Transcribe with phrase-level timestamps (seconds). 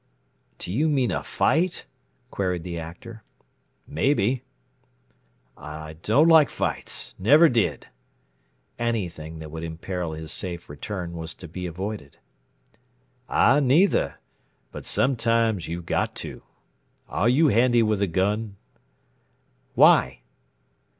[0.57, 1.85] "Do you mean a fight?"
[2.31, 3.23] queried the Actor.
[3.85, 4.41] "Maybe."
[5.55, 7.85] "I don't like fights never did."
[8.79, 12.17] Anything that would imperil his safe return was to be avoided.
[13.29, 14.17] "I neither
[14.71, 16.41] but sometimes you've got to.
[17.07, 18.55] Are you handy with a gun?"
[19.75, 20.23] "Why?"